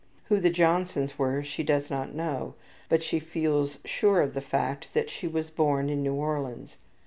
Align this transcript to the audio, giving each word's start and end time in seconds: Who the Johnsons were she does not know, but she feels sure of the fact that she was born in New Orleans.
Who 0.29 0.39
the 0.39 0.49
Johnsons 0.49 1.19
were 1.19 1.43
she 1.43 1.61
does 1.61 1.91
not 1.91 2.11
know, 2.15 2.55
but 2.89 3.03
she 3.03 3.19
feels 3.19 3.77
sure 3.85 4.23
of 4.23 4.33
the 4.33 4.41
fact 4.41 4.95
that 4.95 5.11
she 5.11 5.27
was 5.27 5.51
born 5.51 5.89
in 5.91 6.01
New 6.01 6.15
Orleans. 6.15 6.77